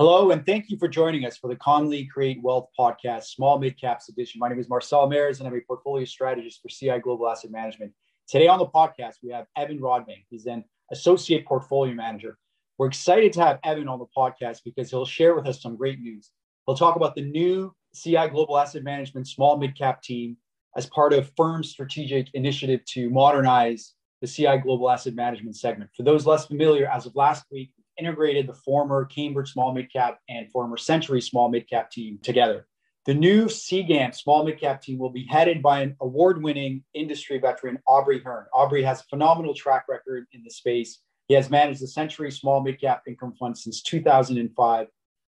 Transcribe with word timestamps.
Hello, 0.00 0.30
and 0.30 0.46
thank 0.46 0.70
you 0.70 0.78
for 0.78 0.88
joining 0.88 1.26
us 1.26 1.36
for 1.36 1.48
the 1.48 1.56
Conley 1.56 2.06
Create 2.06 2.42
Wealth 2.42 2.70
Podcast, 2.78 3.24
Small 3.24 3.58
Mid 3.58 3.78
Caps 3.78 4.08
Edition. 4.08 4.38
My 4.38 4.48
name 4.48 4.58
is 4.58 4.66
Marcel 4.66 5.06
Mares, 5.06 5.40
and 5.40 5.46
I'm 5.46 5.54
a 5.54 5.60
portfolio 5.60 6.06
strategist 6.06 6.62
for 6.62 6.70
CI 6.70 7.00
Global 7.00 7.28
Asset 7.28 7.50
Management. 7.50 7.92
Today 8.26 8.48
on 8.48 8.58
the 8.58 8.64
podcast, 8.64 9.16
we 9.22 9.30
have 9.30 9.44
Evan 9.58 9.78
Rodbank. 9.78 10.24
He's 10.30 10.46
an 10.46 10.64
associate 10.90 11.44
portfolio 11.44 11.92
manager. 11.92 12.38
We're 12.78 12.86
excited 12.86 13.30
to 13.34 13.42
have 13.42 13.58
Evan 13.62 13.88
on 13.88 13.98
the 13.98 14.06
podcast 14.16 14.60
because 14.64 14.88
he'll 14.88 15.04
share 15.04 15.34
with 15.34 15.46
us 15.46 15.60
some 15.60 15.76
great 15.76 16.00
news. 16.00 16.30
He'll 16.64 16.78
talk 16.78 16.96
about 16.96 17.14
the 17.14 17.20
new 17.20 17.74
CI 17.94 18.28
Global 18.28 18.56
Asset 18.56 18.82
Management 18.82 19.28
Small 19.28 19.58
Mid 19.58 19.76
Cap 19.76 20.02
team 20.02 20.38
as 20.78 20.86
part 20.86 21.12
of 21.12 21.30
firm's 21.36 21.68
strategic 21.68 22.28
initiative 22.32 22.80
to 22.94 23.10
modernize 23.10 23.92
the 24.22 24.26
CI 24.26 24.56
Global 24.62 24.88
Asset 24.88 25.14
Management 25.14 25.56
segment. 25.56 25.90
For 25.94 26.04
those 26.04 26.24
less 26.24 26.46
familiar, 26.46 26.90
as 26.90 27.04
of 27.04 27.14
last 27.16 27.44
week, 27.52 27.70
integrated 28.00 28.46
the 28.46 28.54
former 28.54 29.04
Cambridge 29.04 29.52
small 29.52 29.74
midcap 29.74 30.16
and 30.28 30.50
former 30.50 30.78
Century 30.78 31.20
small 31.20 31.52
midcap 31.52 31.90
team 31.90 32.18
together. 32.22 32.66
The 33.06 33.14
new 33.14 33.46
CGAM 33.46 34.14
small 34.14 34.44
midcap 34.44 34.80
team 34.80 34.98
will 34.98 35.10
be 35.10 35.26
headed 35.26 35.62
by 35.62 35.80
an 35.82 35.96
award 36.00 36.42
winning 36.42 36.82
industry 36.94 37.38
veteran, 37.38 37.78
Aubrey 37.86 38.20
Hearn. 38.22 38.46
Aubrey 38.54 38.82
has 38.82 39.00
a 39.00 39.04
phenomenal 39.04 39.54
track 39.54 39.84
record 39.88 40.26
in 40.32 40.42
the 40.42 40.50
space. 40.50 41.00
He 41.28 41.34
has 41.34 41.50
managed 41.50 41.82
the 41.82 41.88
Century 41.88 42.30
small 42.30 42.64
midcap 42.64 43.00
income 43.06 43.34
fund 43.38 43.56
since 43.56 43.82
2005 43.82 44.86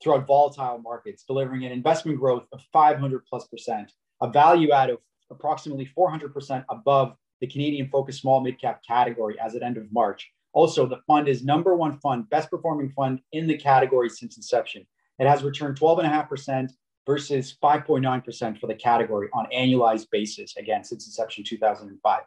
throughout 0.03 0.27
volatile 0.27 0.79
markets, 0.79 1.25
delivering 1.25 1.65
an 1.65 1.73
investment 1.73 2.19
growth 2.19 2.47
of 2.53 2.63
500 2.73 3.25
plus 3.29 3.47
percent, 3.49 3.93
a 4.23 4.29
value 4.31 4.71
add 4.71 4.91
of 4.91 4.99
approximately 5.31 5.87
400 5.87 6.33
percent 6.35 6.65
above 6.71 7.15
the 7.41 7.47
Canadian 7.47 7.89
focused 7.89 8.21
small 8.21 8.43
midcap 8.45 8.79
category 8.87 9.39
as 9.39 9.55
at 9.55 9.63
end 9.63 9.77
of 9.77 9.91
March 9.93 10.31
also, 10.53 10.87
the 10.87 11.01
fund 11.07 11.29
is 11.29 11.45
number 11.45 11.77
one 11.77 11.99
fund, 11.99 12.29
best 12.29 12.51
performing 12.51 12.91
fund 12.91 13.21
in 13.33 13.47
the 13.47 13.57
category 13.57 14.09
since 14.09 14.37
inception. 14.37 14.85
It 15.19 15.27
has 15.27 15.45
returned 15.45 15.79
12.5% 15.79 16.71
versus 17.07 17.57
5.9% 17.63 18.59
for 18.59 18.67
the 18.67 18.75
category 18.75 19.29
on 19.33 19.47
annualized 19.55 20.09
basis, 20.11 20.57
again, 20.57 20.83
since 20.83 21.07
inception 21.07 21.45
2005. 21.45 22.23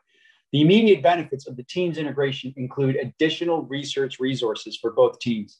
The 0.52 0.62
immediate 0.62 1.02
benefits 1.02 1.48
of 1.48 1.58
the 1.58 1.64
team's 1.64 1.98
integration 1.98 2.54
include 2.56 2.96
additional 2.96 3.64
research 3.64 4.20
resources 4.20 4.78
for 4.78 4.92
both 4.92 5.20
teams 5.20 5.60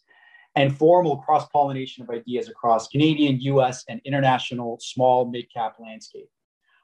and 0.56 0.78
formal 0.78 1.18
cross 1.18 1.48
pollination 1.50 2.04
of 2.04 2.12
ideas 2.12 2.48
across 2.48 2.88
Canadian, 2.88 3.42
US, 3.42 3.84
and 3.90 4.00
international 4.06 4.78
small 4.80 5.26
mid 5.26 5.52
cap 5.52 5.78
landscape. 5.80 6.30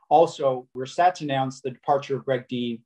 Also, 0.10 0.68
we're 0.74 0.88
set 0.88 1.16
to 1.16 1.24
announce 1.24 1.62
the 1.62 1.70
departure 1.70 2.16
of 2.16 2.26
Greg 2.26 2.48
Dean 2.48 2.82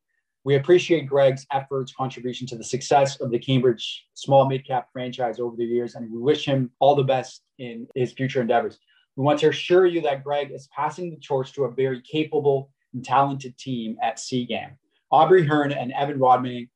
we 0.45 0.55
appreciate 0.55 1.07
Greg's 1.07 1.45
efforts, 1.51 1.93
contribution 1.93 2.45
to 2.47 2.57
the 2.57 2.63
success 2.63 3.19
of 3.21 3.31
the 3.31 3.39
Cambridge 3.39 4.05
small 4.13 4.47
mid 4.47 4.67
cap 4.67 4.89
franchise 4.91 5.39
over 5.39 5.55
the 5.55 5.65
years, 5.65 5.95
and 5.95 6.11
we 6.11 6.17
wish 6.17 6.45
him 6.45 6.69
all 6.79 6.95
the 6.95 7.03
best 7.03 7.43
in 7.59 7.87
his 7.95 8.11
future 8.11 8.41
endeavors. 8.41 8.79
We 9.15 9.23
want 9.23 9.39
to 9.39 9.49
assure 9.49 9.85
you 9.85 10.01
that 10.01 10.23
Greg 10.23 10.51
is 10.51 10.67
passing 10.75 11.11
the 11.11 11.17
torch 11.17 11.53
to 11.53 11.63
a 11.63 11.71
very 11.71 12.01
capable 12.01 12.71
and 12.93 13.05
talented 13.05 13.57
team 13.57 13.97
at 14.01 14.17
CGAM. 14.17 14.71
Aubrey 15.11 15.45
Hearn 15.45 15.71
and 15.71 15.93
Evan 15.93 16.19
Rodman 16.19 16.69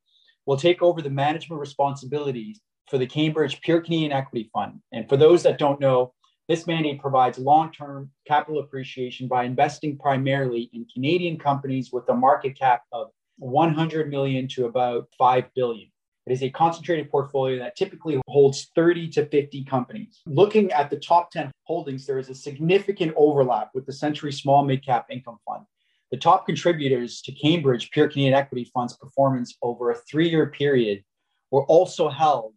will 0.45 0.57
take 0.57 0.81
over 0.81 1.01
the 1.01 1.09
management 1.09 1.59
responsibilities 1.59 2.61
for 2.89 2.97
the 2.97 3.07
Cambridge 3.07 3.59
Pure 3.61 3.81
Canadian 3.81 4.11
Equity 4.13 4.49
Fund. 4.53 4.79
And 4.93 5.09
for 5.09 5.17
those 5.17 5.43
that 5.43 5.57
don't 5.57 5.81
know, 5.81 6.13
this 6.47 6.65
mandate 6.65 7.01
provides 7.01 7.37
long 7.37 7.73
term 7.73 8.09
capital 8.25 8.61
appreciation 8.61 9.27
by 9.27 9.43
investing 9.43 9.97
primarily 9.97 10.69
in 10.71 10.85
Canadian 10.93 11.37
companies 11.37 11.91
with 11.91 12.07
a 12.07 12.13
market 12.13 12.57
cap 12.57 12.83
of 12.93 13.09
100 13.37 14.09
million 14.09 14.47
to 14.49 14.65
about 14.65 15.07
5 15.17 15.45
billion. 15.55 15.89
It 16.25 16.33
is 16.33 16.43
a 16.43 16.49
concentrated 16.49 17.09
portfolio 17.09 17.57
that 17.59 17.77
typically 17.77 18.19
holds 18.27 18.69
30 18.75 19.09
to 19.11 19.25
50 19.27 19.63
companies. 19.63 20.21
Looking 20.25 20.71
at 20.73 20.89
the 20.89 20.99
top 20.99 21.31
10 21.31 21.49
holdings, 21.63 22.05
there 22.05 22.19
is 22.19 22.29
a 22.29 22.35
significant 22.35 23.13
overlap 23.15 23.69
with 23.73 23.85
the 23.85 23.93
Century 23.93 24.33
Small 24.33 24.65
Mid 24.65 24.85
Cap 24.85 25.07
Income 25.09 25.37
Fund. 25.47 25.63
The 26.11 26.17
top 26.17 26.45
contributors 26.45 27.21
to 27.21 27.31
Cambridge 27.31 27.91
Pure 27.91 28.09
Canadian 28.09 28.33
Equity 28.33 28.69
Fund's 28.73 28.97
performance 28.97 29.55
over 29.61 29.91
a 29.91 29.95
three 29.95 30.29
year 30.29 30.47
period 30.47 31.03
were 31.51 31.65
also 31.65 32.09
held 32.09 32.53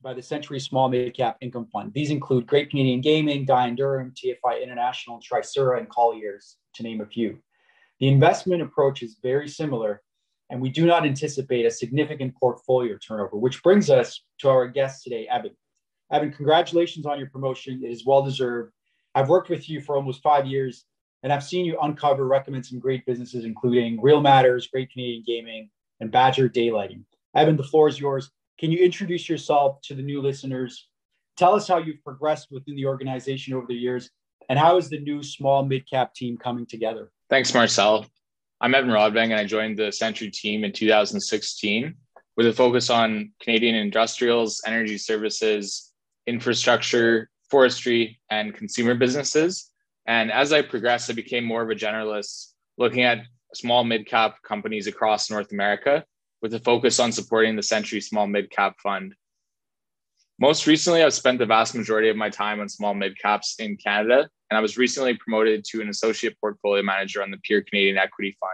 by 0.00 0.14
the 0.14 0.22
Century 0.22 0.60
Small 0.60 0.88
Mid 0.88 1.14
Cap 1.14 1.36
Income 1.42 1.66
Fund. 1.72 1.92
These 1.92 2.10
include 2.10 2.46
Great 2.46 2.70
Canadian 2.70 3.00
Gaming, 3.00 3.44
Dye 3.44 3.70
& 3.70 3.76
Durham, 3.76 4.12
TFI 4.12 4.62
International, 4.62 5.20
Trisura, 5.20 5.78
and 5.78 5.88
Colliers, 5.88 6.56
to 6.74 6.82
name 6.82 7.00
a 7.00 7.06
few. 7.06 7.38
The 8.00 8.08
investment 8.08 8.62
approach 8.62 9.02
is 9.02 9.18
very 9.22 9.48
similar, 9.48 10.02
and 10.50 10.60
we 10.60 10.68
do 10.68 10.86
not 10.86 11.06
anticipate 11.06 11.64
a 11.64 11.70
significant 11.70 12.34
portfolio 12.36 12.96
turnover, 12.96 13.36
which 13.36 13.62
brings 13.62 13.88
us 13.88 14.20
to 14.40 14.48
our 14.48 14.68
guest 14.68 15.04
today, 15.04 15.28
Evan. 15.30 15.56
Evan, 16.12 16.32
congratulations 16.32 17.06
on 17.06 17.18
your 17.18 17.30
promotion. 17.30 17.82
It 17.84 17.90
is 17.90 18.04
well 18.04 18.22
deserved. 18.22 18.72
I've 19.14 19.28
worked 19.28 19.48
with 19.48 19.70
you 19.70 19.80
for 19.80 19.96
almost 19.96 20.22
five 20.22 20.46
years, 20.46 20.84
and 21.22 21.32
I've 21.32 21.44
seen 21.44 21.64
you 21.64 21.78
uncover, 21.80 22.26
recommend 22.26 22.66
some 22.66 22.80
great 22.80 23.06
businesses, 23.06 23.44
including 23.44 24.00
Real 24.02 24.20
Matters, 24.20 24.66
Great 24.66 24.90
Canadian 24.90 25.22
Gaming, 25.26 25.70
and 26.00 26.10
Badger 26.10 26.48
Daylighting. 26.48 27.04
Evan, 27.34 27.56
the 27.56 27.62
floor 27.62 27.88
is 27.88 27.98
yours. 27.98 28.30
Can 28.58 28.70
you 28.70 28.78
introduce 28.78 29.28
yourself 29.28 29.80
to 29.82 29.94
the 29.94 30.02
new 30.02 30.20
listeners? 30.20 30.88
Tell 31.36 31.54
us 31.54 31.66
how 31.66 31.78
you've 31.78 32.04
progressed 32.04 32.48
within 32.50 32.76
the 32.76 32.86
organization 32.86 33.54
over 33.54 33.66
the 33.66 33.74
years, 33.74 34.10
and 34.48 34.58
how 34.58 34.76
is 34.76 34.88
the 34.88 34.98
new 34.98 35.22
small 35.22 35.64
mid 35.64 35.88
cap 35.88 36.14
team 36.14 36.36
coming 36.36 36.66
together? 36.66 37.10
Thanks, 37.30 37.52
Marcel. 37.54 38.06
I'm 38.60 38.74
Evan 38.74 38.90
Rodbank, 38.90 39.24
and 39.24 39.34
I 39.34 39.44
joined 39.44 39.78
the 39.78 39.92
Century 39.92 40.30
team 40.30 40.64
in 40.64 40.72
2016 40.72 41.94
with 42.36 42.46
a 42.46 42.52
focus 42.52 42.90
on 42.90 43.32
Canadian 43.40 43.74
industrials, 43.74 44.62
energy 44.66 44.98
services, 44.98 45.92
infrastructure, 46.26 47.30
forestry, 47.50 48.20
and 48.30 48.54
consumer 48.54 48.94
businesses. 48.94 49.70
And 50.06 50.32
as 50.32 50.52
I 50.52 50.62
progressed, 50.62 51.10
I 51.10 51.14
became 51.14 51.44
more 51.44 51.62
of 51.62 51.70
a 51.70 51.74
generalist, 51.74 52.52
looking 52.78 53.02
at 53.02 53.26
small 53.54 53.84
mid 53.84 54.06
cap 54.06 54.42
companies 54.42 54.86
across 54.86 55.30
North 55.30 55.52
America 55.52 56.04
with 56.42 56.54
a 56.54 56.60
focus 56.60 57.00
on 57.00 57.12
supporting 57.12 57.56
the 57.56 57.62
Century 57.62 58.00
Small 58.00 58.26
Mid 58.26 58.50
Cap 58.50 58.76
Fund. 58.82 59.14
Most 60.40 60.66
recently, 60.66 61.02
I've 61.02 61.14
spent 61.14 61.38
the 61.38 61.46
vast 61.46 61.74
majority 61.74 62.08
of 62.08 62.16
my 62.16 62.28
time 62.28 62.60
on 62.60 62.68
small 62.68 62.94
mid 62.94 63.18
caps 63.18 63.56
in 63.58 63.76
Canada 63.76 64.28
and 64.54 64.58
I 64.58 64.60
was 64.60 64.76
recently 64.76 65.14
promoted 65.14 65.64
to 65.64 65.80
an 65.80 65.88
associate 65.88 66.38
portfolio 66.40 66.80
manager 66.80 67.24
on 67.24 67.32
the 67.32 67.38
Pure 67.38 67.62
Canadian 67.62 67.98
Equity 67.98 68.36
Fund. 68.38 68.52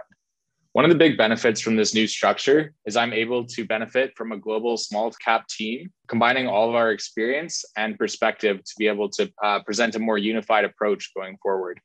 One 0.73 0.83
of 0.83 0.89
the 0.89 0.97
big 0.97 1.15
benefits 1.15 1.61
from 1.61 1.75
this 1.75 1.93
new 1.93 2.07
structure 2.07 2.73
is 2.87 2.95
I'm 2.95 3.13
able 3.13 3.45
to 3.45 3.65
benefit 3.65 4.13
from 4.15 4.31
a 4.31 4.37
global 4.37 4.77
small 4.77 5.11
cap 5.11 5.47
team, 5.47 5.91
combining 6.07 6.47
all 6.47 6.69
of 6.69 6.73
our 6.75 6.91
experience 6.91 7.63
and 7.77 7.99
perspective 7.99 8.63
to 8.63 8.73
be 8.79 8.87
able 8.87 9.09
to 9.09 9.31
uh, 9.43 9.59
present 9.63 9.93
a 9.95 9.99
more 9.99 10.17
unified 10.17 10.65
approach 10.65 11.11
going 11.15 11.37
forward. 11.43 11.79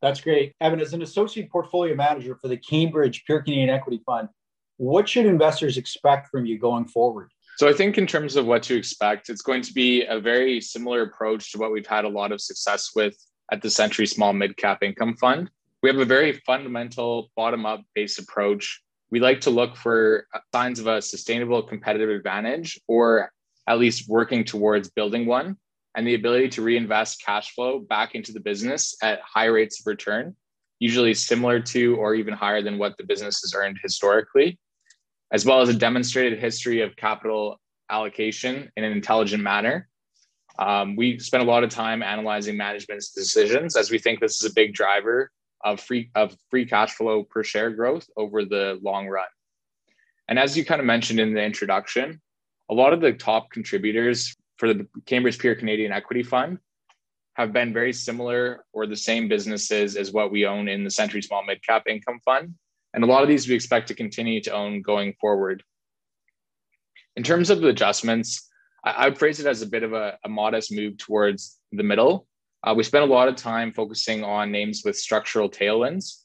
That's 0.00 0.20
great. 0.20 0.52
Evan, 0.60 0.80
as 0.80 0.92
an 0.92 1.02
associate 1.02 1.50
portfolio 1.50 1.96
manager 1.96 2.36
for 2.36 2.46
the 2.46 2.58
Cambridge 2.58 3.24
Pure 3.24 3.42
Canadian 3.42 3.70
Equity 3.70 4.00
Fund, 4.06 4.28
what 4.76 5.08
should 5.08 5.26
investors 5.26 5.76
expect 5.76 6.28
from 6.28 6.46
you 6.46 6.56
going 6.56 6.86
forward? 6.86 7.32
So 7.56 7.66
I 7.66 7.72
think 7.72 7.96
in 7.96 8.06
terms 8.06 8.36
of 8.36 8.44
what 8.44 8.62
to 8.64 8.76
expect, 8.76 9.30
it's 9.30 9.40
going 9.40 9.62
to 9.62 9.72
be 9.72 10.04
a 10.04 10.20
very 10.20 10.60
similar 10.60 11.02
approach 11.02 11.52
to 11.52 11.58
what 11.58 11.72
we've 11.72 11.86
had 11.86 12.04
a 12.04 12.08
lot 12.08 12.30
of 12.30 12.40
success 12.42 12.90
with 12.94 13.16
at 13.50 13.62
the 13.62 13.70
Century 13.70 14.06
Small 14.06 14.34
Mid 14.34 14.58
Cap 14.58 14.82
Income 14.82 15.16
Fund. 15.16 15.50
We 15.82 15.88
have 15.88 15.98
a 15.98 16.04
very 16.04 16.34
fundamental 16.44 17.30
bottom 17.34 17.64
up 17.64 17.82
based 17.94 18.18
approach. 18.18 18.82
We 19.10 19.20
like 19.20 19.40
to 19.42 19.50
look 19.50 19.74
for 19.74 20.26
signs 20.54 20.80
of 20.80 20.86
a 20.86 21.00
sustainable 21.00 21.62
competitive 21.62 22.10
advantage 22.10 22.78
or 22.88 23.32
at 23.66 23.78
least 23.78 24.06
working 24.06 24.44
towards 24.44 24.90
building 24.90 25.24
one 25.24 25.56
and 25.94 26.06
the 26.06 26.14
ability 26.14 26.50
to 26.50 26.62
reinvest 26.62 27.24
cash 27.24 27.54
flow 27.54 27.78
back 27.78 28.14
into 28.14 28.32
the 28.32 28.40
business 28.40 28.94
at 29.02 29.20
high 29.22 29.46
rates 29.46 29.80
of 29.80 29.86
return, 29.86 30.36
usually 30.78 31.14
similar 31.14 31.60
to 31.60 31.96
or 31.96 32.14
even 32.14 32.34
higher 32.34 32.60
than 32.60 32.76
what 32.76 32.98
the 32.98 33.04
business 33.04 33.40
has 33.40 33.54
earned 33.54 33.78
historically, 33.82 34.58
as 35.32 35.44
well 35.44 35.60
as 35.60 35.68
a 35.68 35.74
demonstrated 35.74 36.38
history 36.38 36.80
of 36.80 36.96
capital 36.96 37.60
allocation 37.90 38.70
in 38.76 38.84
an 38.84 38.92
intelligent 38.92 39.42
manner 39.42 39.88
um, 40.58 40.96
we 40.96 41.18
spend 41.18 41.42
a 41.42 41.46
lot 41.46 41.64
of 41.64 41.70
time 41.70 42.02
analyzing 42.02 42.56
management's 42.56 43.10
decisions 43.10 43.76
as 43.76 43.90
we 43.90 43.98
think 43.98 44.20
this 44.20 44.42
is 44.42 44.50
a 44.50 44.54
big 44.54 44.72
driver 44.72 45.30
of 45.64 45.80
free 45.80 46.10
of 46.14 46.36
free 46.50 46.66
cash 46.66 46.92
flow 46.92 47.24
per 47.24 47.42
share 47.42 47.70
growth 47.70 48.08
over 48.16 48.44
the 48.44 48.78
long 48.82 49.08
run. 49.08 49.26
And 50.28 50.38
as 50.38 50.56
you 50.56 50.64
kind 50.64 50.80
of 50.80 50.86
mentioned 50.86 51.20
in 51.20 51.34
the 51.34 51.42
introduction, 51.42 52.20
a 52.70 52.74
lot 52.74 52.92
of 52.92 53.00
the 53.00 53.12
top 53.12 53.50
contributors 53.50 54.34
for 54.56 54.72
the 54.72 54.86
Cambridge 55.04 55.38
Pure 55.38 55.56
Canadian 55.56 55.92
Equity 55.92 56.22
Fund 56.22 56.58
have 57.34 57.52
been 57.52 57.72
very 57.72 57.92
similar 57.92 58.64
or 58.72 58.86
the 58.86 58.96
same 58.96 59.28
businesses 59.28 59.96
as 59.96 60.10
what 60.10 60.32
we 60.32 60.46
own 60.46 60.68
in 60.68 60.84
the 60.84 60.90
Century 60.90 61.20
Small 61.20 61.44
Mid 61.44 61.62
Cap 61.62 61.84
Income 61.86 62.20
Fund. 62.24 62.54
And 62.96 63.04
a 63.04 63.06
lot 63.06 63.22
of 63.22 63.28
these 63.28 63.46
we 63.46 63.54
expect 63.54 63.88
to 63.88 63.94
continue 63.94 64.40
to 64.40 64.50
own 64.52 64.80
going 64.80 65.14
forward. 65.20 65.62
In 67.14 67.22
terms 67.22 67.50
of 67.50 67.60
the 67.60 67.68
adjustments, 67.68 68.48
I, 68.82 69.06
would 69.06 69.18
phrase 69.18 69.38
it 69.38 69.46
as 69.46 69.60
a 69.60 69.66
bit 69.66 69.82
of 69.82 69.92
a, 69.92 70.18
a 70.24 70.28
modest 70.28 70.72
move 70.72 70.96
towards 70.96 71.58
the 71.72 71.82
middle. 71.82 72.26
Uh, 72.64 72.72
we 72.74 72.82
spent 72.82 73.04
a 73.04 73.12
lot 73.12 73.28
of 73.28 73.36
time 73.36 73.72
focusing 73.72 74.24
on 74.24 74.50
names 74.50 74.82
with 74.84 74.96
structural 74.96 75.50
tailwinds, 75.50 76.22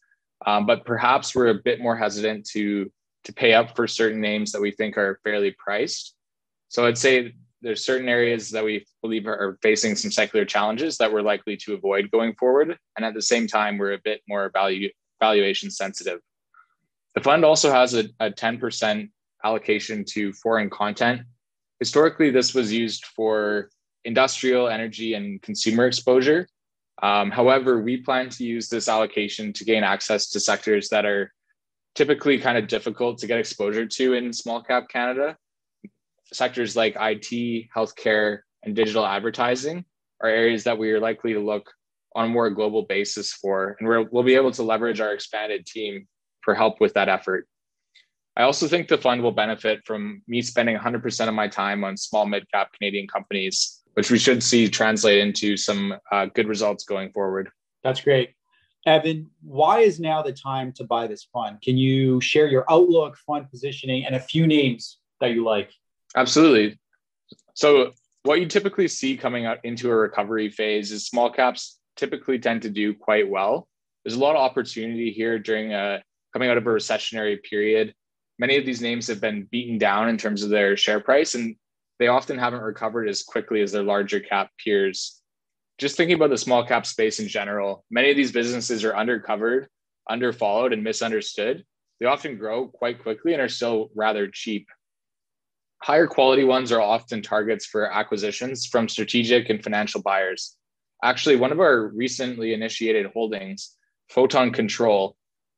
um, 0.47 0.65
but 0.65 0.85
perhaps 0.85 1.35
we're 1.35 1.49
a 1.49 1.61
bit 1.63 1.81
more 1.81 1.95
hesitant 1.95 2.47
to 2.51 2.89
to 3.23 3.33
pay 3.33 3.53
up 3.53 3.75
for 3.75 3.85
certain 3.85 4.19
names 4.19 4.51
that 4.51 4.61
we 4.61 4.71
think 4.71 4.97
are 4.97 5.19
fairly 5.23 5.55
priced. 5.59 6.15
So 6.69 6.87
I'd 6.87 6.97
say 6.97 7.35
there's 7.61 7.85
certain 7.85 8.09
areas 8.09 8.49
that 8.49 8.63
we 8.63 8.83
believe 9.03 9.27
are 9.27 9.59
facing 9.61 9.95
some 9.95 10.09
secular 10.09 10.43
challenges 10.43 10.97
that 10.97 11.13
we're 11.13 11.21
likely 11.21 11.55
to 11.57 11.75
avoid 11.75 12.09
going 12.09 12.33
forward. 12.33 12.75
And 12.95 13.05
at 13.05 13.13
the 13.13 13.21
same 13.21 13.45
time, 13.45 13.77
we're 13.77 13.93
a 13.93 14.01
bit 14.03 14.21
more 14.27 14.49
value 14.51 14.89
valuation 15.19 15.69
sensitive. 15.69 16.19
The 17.15 17.21
fund 17.21 17.43
also 17.43 17.71
has 17.71 17.93
a, 17.93 18.05
a 18.19 18.31
10% 18.31 19.09
allocation 19.43 20.05
to 20.05 20.33
foreign 20.33 20.69
content. 20.69 21.21
Historically, 21.79 22.29
this 22.29 22.53
was 22.53 22.71
used 22.71 23.05
for 23.05 23.69
industrial, 24.05 24.69
energy, 24.69 25.13
and 25.13 25.41
consumer 25.41 25.87
exposure. 25.87 26.47
Um, 27.01 27.31
however, 27.31 27.81
we 27.81 27.97
plan 27.97 28.29
to 28.29 28.43
use 28.43 28.69
this 28.69 28.87
allocation 28.87 29.53
to 29.53 29.65
gain 29.65 29.83
access 29.83 30.29
to 30.29 30.39
sectors 30.39 30.89
that 30.89 31.05
are 31.05 31.33
typically 31.95 32.37
kind 32.37 32.57
of 32.57 32.67
difficult 32.67 33.17
to 33.19 33.27
get 33.27 33.39
exposure 33.39 33.85
to 33.85 34.13
in 34.13 34.31
small 34.31 34.61
cap 34.61 34.87
Canada. 34.89 35.35
Sectors 36.31 36.75
like 36.75 36.95
IT, 36.99 37.69
healthcare, 37.75 38.39
and 38.63 38.75
digital 38.75 39.05
advertising 39.05 39.83
are 40.21 40.29
areas 40.29 40.63
that 40.63 40.77
we 40.77 40.91
are 40.91 40.99
likely 40.99 41.33
to 41.33 41.39
look 41.39 41.73
on 42.15 42.25
a 42.25 42.29
more 42.29 42.49
global 42.49 42.83
basis 42.83 43.33
for, 43.33 43.75
and 43.79 43.89
we 43.89 44.05
will 44.11 44.23
be 44.23 44.35
able 44.35 44.51
to 44.51 44.63
leverage 44.63 45.01
our 45.01 45.13
expanded 45.13 45.65
team 45.65 46.07
for 46.41 46.55
help 46.55 46.79
with 46.79 46.93
that 46.93 47.09
effort. 47.09 47.47
I 48.37 48.43
also 48.43 48.67
think 48.67 48.87
the 48.87 48.97
fund 48.97 49.21
will 49.21 49.31
benefit 49.31 49.81
from 49.85 50.21
me 50.27 50.41
spending 50.41 50.77
100% 50.77 51.27
of 51.27 51.33
my 51.33 51.47
time 51.47 51.83
on 51.83 51.97
small 51.97 52.25
mid 52.25 52.49
cap 52.51 52.71
Canadian 52.73 53.07
companies, 53.07 53.81
which 53.93 54.09
we 54.09 54.17
should 54.17 54.41
see 54.41 54.69
translate 54.69 55.19
into 55.19 55.57
some 55.57 55.95
uh, 56.11 56.27
good 56.33 56.47
results 56.47 56.85
going 56.85 57.11
forward. 57.11 57.49
That's 57.83 58.01
great. 58.01 58.33
Evan, 58.85 59.29
why 59.43 59.79
is 59.79 59.99
now 59.99 60.21
the 60.21 60.33
time 60.33 60.71
to 60.73 60.83
buy 60.83 61.07
this 61.07 61.27
fund? 61.31 61.61
Can 61.61 61.77
you 61.77 62.19
share 62.19 62.47
your 62.47 62.65
outlook, 62.69 63.17
fund 63.27 63.49
positioning, 63.49 64.05
and 64.05 64.15
a 64.15 64.19
few 64.19 64.47
names 64.47 64.97
that 65.19 65.31
you 65.31 65.43
like? 65.43 65.71
Absolutely. 66.15 66.79
So, 67.53 67.91
what 68.23 68.39
you 68.39 68.47
typically 68.47 68.87
see 68.87 69.17
coming 69.17 69.45
out 69.45 69.59
into 69.63 69.89
a 69.89 69.95
recovery 69.95 70.49
phase 70.49 70.91
is 70.91 71.05
small 71.05 71.29
caps 71.29 71.79
typically 71.95 72.39
tend 72.39 72.61
to 72.63 72.69
do 72.69 72.93
quite 72.93 73.29
well. 73.29 73.67
There's 74.03 74.15
a 74.15 74.19
lot 74.19 74.35
of 74.35 74.41
opportunity 74.41 75.11
here 75.11 75.37
during 75.37 75.73
a 75.73 76.03
coming 76.33 76.49
out 76.49 76.57
of 76.57 76.65
a 76.65 76.69
recessionary 76.69 77.41
period. 77.43 77.93
Many 78.39 78.57
of 78.57 78.65
these 78.65 78.81
names 78.81 79.07
have 79.07 79.21
been 79.21 79.47
beaten 79.51 79.77
down 79.77 80.09
in 80.09 80.17
terms 80.17 80.43
of 80.43 80.49
their 80.49 80.75
share 80.75 80.99
price, 80.99 81.35
and 81.35 81.55
they 81.99 82.07
often 82.07 82.37
haven't 82.37 82.61
recovered 82.61 83.07
as 83.07 83.23
quickly 83.23 83.61
as 83.61 83.71
their 83.71 83.83
larger 83.83 84.19
cap 84.19 84.49
peers 84.63 85.21
just 85.81 85.97
thinking 85.97 86.13
about 86.13 86.29
the 86.29 86.37
small 86.37 86.63
cap 86.63 86.85
space 86.85 87.19
in 87.19 87.27
general, 87.27 87.83
many 87.89 88.11
of 88.11 88.15
these 88.15 88.31
businesses 88.31 88.83
are 88.83 88.93
undercovered, 88.93 89.65
underfollowed, 90.07 90.73
and 90.73 90.83
misunderstood. 90.83 91.65
They 91.99 92.05
often 92.05 92.37
grow 92.37 92.67
quite 92.67 93.01
quickly 93.01 93.33
and 93.33 93.41
are 93.41 93.49
still 93.49 93.89
rather 93.95 94.27
cheap. 94.27 94.67
Higher 95.81 96.05
quality 96.05 96.43
ones 96.43 96.71
are 96.71 96.79
often 96.79 97.23
targets 97.23 97.65
for 97.65 97.91
acquisitions 97.91 98.67
from 98.67 98.87
strategic 98.87 99.49
and 99.49 99.63
financial 99.63 100.03
buyers. 100.03 100.55
Actually, 101.03 101.37
one 101.37 101.51
of 101.51 101.59
our 101.59 101.87
recently 101.87 102.53
initiated 102.53 103.07
holdings, 103.07 103.75
Photon 104.11 104.51
Control, 104.51 105.15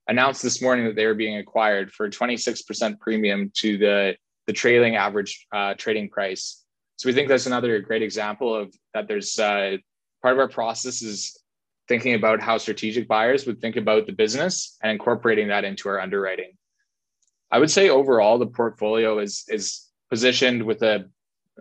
announced 0.07 0.43
this 0.43 0.61
morning 0.61 0.85
that 0.85 0.95
they 0.95 1.05
were 1.05 1.13
being 1.13 1.37
acquired 1.37 1.91
for 1.91 2.05
a 2.05 2.09
26% 2.09 2.99
premium 2.99 3.51
to 3.55 3.77
the, 3.77 4.15
the 4.47 4.53
trailing 4.53 4.95
average 4.95 5.45
uh, 5.53 5.73
trading 5.75 6.09
price. 6.09 6.63
So 6.97 7.09
we 7.09 7.13
think 7.13 7.27
that's 7.27 7.45
another 7.45 7.79
great 7.79 8.01
example 8.01 8.53
of 8.55 8.73
that 8.93 9.07
there's 9.07 9.39
uh, 9.39 9.77
part 10.21 10.33
of 10.33 10.39
our 10.39 10.49
process 10.49 11.01
is 11.01 11.37
thinking 11.87 12.13
about 12.13 12.41
how 12.41 12.57
strategic 12.57 13.07
buyers 13.07 13.45
would 13.45 13.59
think 13.59 13.75
about 13.75 14.05
the 14.05 14.13
business 14.13 14.77
and 14.81 14.91
incorporating 14.91 15.49
that 15.49 15.65
into 15.65 15.89
our 15.89 15.99
underwriting. 15.99 16.51
I 17.51 17.59
would 17.59 17.71
say 17.71 17.89
overall 17.89 18.39
the 18.39 18.47
portfolio 18.47 19.19
is 19.19 19.43
is 19.47 19.87
positioned 20.09 20.63
with 20.63 20.81
a 20.81 21.09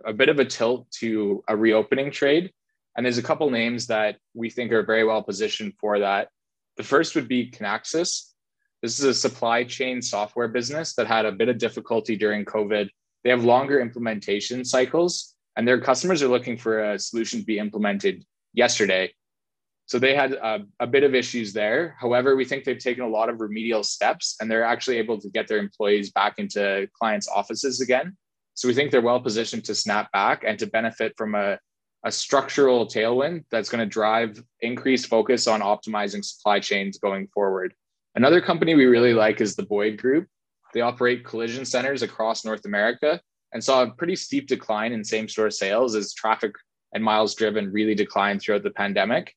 a 0.05 0.13
bit 0.13 0.29
of 0.29 0.39
a 0.39 0.45
tilt 0.45 0.89
to 0.91 1.43
a 1.47 1.55
reopening 1.55 2.11
trade. 2.11 2.51
And 2.95 3.05
there's 3.05 3.17
a 3.17 3.23
couple 3.23 3.49
names 3.49 3.87
that 3.87 4.17
we 4.33 4.49
think 4.49 4.71
are 4.71 4.83
very 4.83 5.03
well 5.03 5.23
positioned 5.23 5.73
for 5.79 5.99
that. 5.99 6.29
The 6.77 6.83
first 6.83 7.15
would 7.15 7.27
be 7.27 7.51
Kinaxis. 7.51 8.32
This 8.83 8.99
is 8.99 9.05
a 9.05 9.13
supply 9.13 9.63
chain 9.63 10.01
software 10.01 10.49
business 10.49 10.93
that 10.95 11.07
had 11.07 11.25
a 11.25 11.31
bit 11.31 11.47
of 11.47 11.57
difficulty 11.57 12.17
during 12.17 12.43
COVID. 12.43 12.89
They 13.23 13.29
have 13.29 13.45
longer 13.45 13.79
implementation 13.79 14.65
cycles, 14.65 15.35
and 15.55 15.65
their 15.65 15.79
customers 15.79 16.21
are 16.21 16.27
looking 16.27 16.57
for 16.57 16.91
a 16.91 16.99
solution 16.99 17.39
to 17.39 17.45
be 17.45 17.59
implemented 17.59 18.25
yesterday. 18.53 19.13
So 19.85 19.99
they 19.99 20.13
had 20.13 20.33
a, 20.33 20.65
a, 20.81 20.87
bit 20.87 21.03
of 21.03 21.15
issues 21.15 21.53
there. 21.53 21.95
However, 21.97 22.35
we 22.35 22.43
think 22.43 22.65
they've 22.65 22.77
taken 22.77 23.05
a 23.05 23.07
lot 23.07 23.29
of 23.29 23.39
remedial 23.39 23.83
steps 23.83 24.35
and 24.41 24.51
they're 24.51 24.65
actually 24.65 24.97
able 24.97 25.19
to 25.21 25.29
get 25.29 25.47
their 25.47 25.59
employees 25.59 26.11
back 26.11 26.37
into 26.37 26.87
clients' 26.99 27.29
offices 27.29 27.79
again. 27.79 28.17
So 28.53 28.67
we 28.67 28.73
think 28.73 28.91
they're 28.91 29.01
well 29.01 29.21
positioned 29.21 29.63
to 29.65 29.75
snap 29.75 30.11
back 30.11 30.43
and 30.45 30.59
to 30.59 30.67
benefit 30.67 31.13
from 31.17 31.35
a, 31.35 31.57
a 32.03 32.11
structural 32.11 32.85
tailwind 32.85 33.45
that's 33.49 33.69
going 33.69 33.79
to 33.79 33.85
drive 33.85 34.43
increased 34.59 35.07
focus 35.07 35.47
on 35.47 35.61
optimizing 35.61 36.23
supply 36.23 36.59
chains 36.59 36.97
going 36.97 37.27
forward. 37.27 37.73
Another 38.15 38.41
company 38.41 38.75
we 38.75 38.85
really 38.85 39.13
like 39.13 39.41
is 39.41 39.55
the 39.55 39.65
Boyd 39.65 39.97
Group. 39.97 40.27
They 40.73 40.81
operate 40.81 41.25
collision 41.25 41.65
centers 41.65 42.03
across 42.03 42.45
North 42.45 42.65
America 42.65 43.19
and 43.53 43.63
saw 43.63 43.83
a 43.83 43.91
pretty 43.91 44.15
steep 44.15 44.47
decline 44.47 44.93
in 44.93 45.03
same 45.03 45.27
store 45.27 45.49
sales 45.49 45.95
as 45.95 46.13
traffic 46.13 46.53
and 46.93 47.03
miles 47.03 47.33
driven 47.33 47.71
really 47.71 47.95
declined 47.95 48.41
throughout 48.41 48.63
the 48.63 48.71
pandemic. 48.71 49.33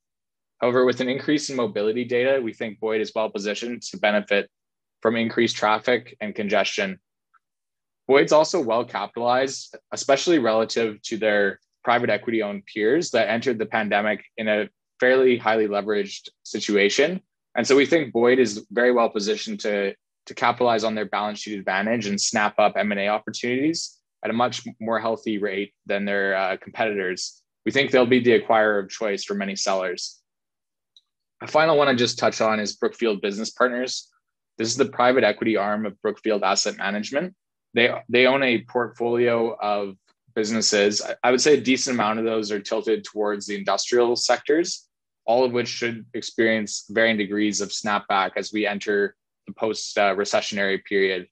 However, 0.60 0.84
with 0.84 1.00
an 1.00 1.08
increase 1.08 1.48
in 1.48 1.56
mobility 1.56 2.04
data, 2.04 2.40
we 2.40 2.52
think 2.52 2.78
Boyd 2.78 3.00
is 3.00 3.12
well 3.14 3.30
positioned 3.30 3.82
to 3.82 3.98
benefit 3.98 4.50
from 5.00 5.16
increased 5.16 5.56
traffic 5.56 6.16
and 6.20 6.34
congestion. 6.34 6.98
Boyd's 8.08 8.32
also 8.32 8.60
well 8.60 8.84
capitalized, 8.84 9.76
especially 9.92 10.38
relative 10.38 11.00
to 11.02 11.16
their 11.16 11.60
private 11.82 12.10
equity 12.10 12.42
owned 12.42 12.64
peers 12.66 13.10
that 13.10 13.28
entered 13.28 13.58
the 13.58 13.66
pandemic 13.66 14.24
in 14.36 14.48
a 14.48 14.68
fairly 15.00 15.36
highly 15.36 15.66
leveraged 15.66 16.28
situation. 16.42 17.20
And 17.56 17.66
so 17.66 17.74
we 17.74 17.86
think 17.86 18.12
Boyd 18.12 18.38
is 18.38 18.66
very 18.70 18.92
well 18.92 19.08
positioned 19.08 19.60
to, 19.60 19.94
to 20.26 20.34
capitalize 20.34 20.84
on 20.84 20.94
their 20.94 21.06
balance 21.06 21.38
sheet 21.38 21.58
advantage 21.58 22.06
and 22.06 22.20
snap 22.20 22.58
up 22.58 22.74
M&A 22.76 23.08
opportunities 23.08 23.98
at 24.24 24.30
a 24.30 24.34
much 24.34 24.66
more 24.80 25.00
healthy 25.00 25.38
rate 25.38 25.72
than 25.86 26.04
their 26.04 26.36
uh, 26.36 26.56
competitors 26.58 27.42
we 27.66 27.72
think 27.72 27.90
they'll 27.90 28.06
be 28.06 28.20
the 28.20 28.40
acquirer 28.40 28.82
of 28.82 28.88
choice 28.88 29.24
for 29.24 29.34
many 29.34 29.56
sellers. 29.56 30.22
A 31.42 31.48
final 31.48 31.76
one 31.76 31.88
I 31.88 31.94
just 31.94 32.18
touch 32.18 32.40
on 32.40 32.60
is 32.60 32.76
Brookfield 32.76 33.20
Business 33.20 33.50
Partners. 33.50 34.08
This 34.56 34.68
is 34.68 34.76
the 34.76 34.86
private 34.86 35.24
equity 35.24 35.56
arm 35.56 35.84
of 35.84 36.00
Brookfield 36.00 36.44
Asset 36.44 36.78
Management. 36.78 37.34
They, 37.74 37.92
they 38.08 38.26
own 38.26 38.42
a 38.42 38.62
portfolio 38.62 39.54
of 39.60 39.96
businesses. 40.34 41.02
I 41.24 41.30
would 41.30 41.40
say 41.40 41.54
a 41.54 41.60
decent 41.60 41.94
amount 41.94 42.20
of 42.20 42.24
those 42.24 42.52
are 42.52 42.60
tilted 42.60 43.04
towards 43.04 43.46
the 43.46 43.56
industrial 43.56 44.14
sectors, 44.14 44.85
all 45.26 45.44
of 45.44 45.52
which 45.52 45.68
should 45.68 46.06
experience 46.14 46.86
varying 46.90 47.16
degrees 47.16 47.60
of 47.60 47.70
snapback 47.70 48.32
as 48.36 48.52
we 48.52 48.66
enter 48.66 49.16
the 49.46 49.52
post 49.52 49.96
uh, 49.98 50.14
recessionary 50.14 50.82
period. 50.84 51.26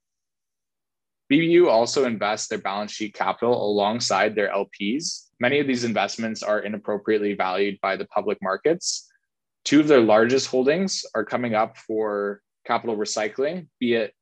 BBU 1.33 1.69
also 1.69 2.05
invests 2.05 2.49
their 2.49 2.59
balance 2.59 2.93
sheet 2.93 3.15
capital 3.15 3.65
alongside 3.65 4.35
their 4.35 4.51
LPs 4.51 5.25
Many 5.45 5.61
of 5.61 5.67
these 5.67 5.85
investments 5.85 6.43
are 6.43 6.61
inappropriately 6.61 7.35
valued 7.35 7.79
by 7.83 7.97
the 7.97 8.07
public 8.07 8.39
markets. 8.41 9.11
Two 9.65 9.81
of 9.81 9.89
their 9.89 10.01
largest 10.01 10.47
holdings 10.47 11.05
are 11.15 11.25
coming 11.25 11.55
up 11.55 11.77
for 11.77 12.41
capital 12.67 12.97
recycling, 12.97 13.67
be 13.79 13.93
it 13.93 14.15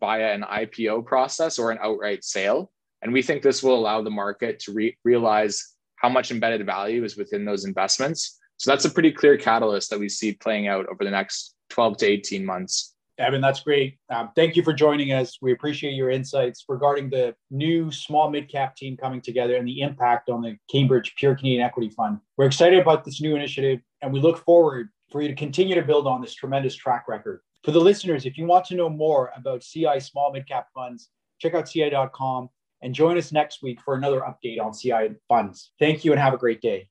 via 0.00 0.32
an 0.32 0.42
IPO 0.42 1.04
process 1.04 1.58
or 1.58 1.70
an 1.70 1.78
outright 1.82 2.24
sale. 2.24 2.70
And 3.02 3.12
we 3.12 3.20
think 3.20 3.42
this 3.42 3.62
will 3.62 3.74
allow 3.74 4.00
the 4.00 4.10
market 4.10 4.60
to 4.60 4.72
re- 4.72 4.96
realize 5.04 5.74
how 5.96 6.08
much 6.08 6.30
embedded 6.30 6.64
value 6.64 7.04
is 7.04 7.16
within 7.16 7.44
those 7.44 7.66
investments. 7.66 8.38
So 8.60 8.70
that's 8.70 8.84
a 8.84 8.90
pretty 8.90 9.10
clear 9.10 9.38
catalyst 9.38 9.88
that 9.88 9.98
we 9.98 10.10
see 10.10 10.32
playing 10.32 10.68
out 10.68 10.84
over 10.92 11.02
the 11.02 11.10
next 11.10 11.54
12 11.70 11.96
to 11.96 12.06
18 12.06 12.44
months. 12.44 12.94
Evan, 13.16 13.40
that's 13.40 13.60
great. 13.60 13.96
Um, 14.10 14.32
thank 14.36 14.54
you 14.54 14.62
for 14.62 14.74
joining 14.74 15.12
us. 15.12 15.38
We 15.40 15.52
appreciate 15.52 15.94
your 15.94 16.10
insights 16.10 16.66
regarding 16.68 17.08
the 17.08 17.34
new 17.50 17.90
small 17.90 18.30
mid 18.30 18.50
cap 18.50 18.76
team 18.76 18.98
coming 18.98 19.22
together 19.22 19.56
and 19.56 19.66
the 19.66 19.80
impact 19.80 20.28
on 20.28 20.42
the 20.42 20.58
Cambridge 20.70 21.14
Pure 21.16 21.36
Canadian 21.36 21.62
Equity 21.62 21.88
Fund. 21.88 22.18
We're 22.36 22.44
excited 22.44 22.78
about 22.78 23.02
this 23.02 23.22
new 23.22 23.34
initiative 23.34 23.80
and 24.02 24.12
we 24.12 24.20
look 24.20 24.44
forward 24.44 24.90
for 25.10 25.22
you 25.22 25.28
to 25.28 25.34
continue 25.34 25.74
to 25.74 25.82
build 25.82 26.06
on 26.06 26.20
this 26.20 26.34
tremendous 26.34 26.74
track 26.74 27.06
record. 27.08 27.40
For 27.64 27.70
the 27.70 27.80
listeners, 27.80 28.26
if 28.26 28.36
you 28.36 28.44
want 28.44 28.66
to 28.66 28.74
know 28.74 28.90
more 28.90 29.32
about 29.34 29.62
CI 29.62 30.00
small 30.00 30.34
mid 30.34 30.46
cap 30.46 30.66
funds, 30.74 31.08
check 31.38 31.54
out 31.54 31.70
CI.com 31.70 32.50
and 32.82 32.94
join 32.94 33.16
us 33.16 33.32
next 33.32 33.62
week 33.62 33.80
for 33.80 33.94
another 33.94 34.20
update 34.20 34.60
on 34.60 34.74
CI 34.74 35.16
funds. 35.28 35.72
Thank 35.78 36.04
you 36.04 36.12
and 36.12 36.20
have 36.20 36.34
a 36.34 36.38
great 36.38 36.60
day. 36.60 36.90